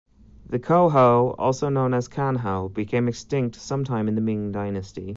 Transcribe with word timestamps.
The 0.47 0.57
"konghou", 0.57 1.35
also 1.37 1.69
known 1.69 1.93
as 1.93 2.09
"kanhou", 2.09 2.73
became 2.73 3.07
extinct 3.07 3.57
sometime 3.57 4.07
in 4.07 4.15
the 4.15 4.21
Ming 4.21 4.51
Dynasty. 4.51 5.09